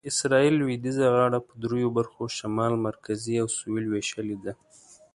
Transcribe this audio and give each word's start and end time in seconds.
اسرایل 0.09 0.53
لویدیځه 0.61 1.05
غاړه 1.15 1.39
په 1.47 1.53
دریو 1.63 1.89
برخو 1.97 2.23
شمال، 2.37 2.73
مرکزي 2.87 3.35
او 3.41 3.47
سویل 3.57 3.85
وېشلې 3.89 4.37
ده. 4.43 4.53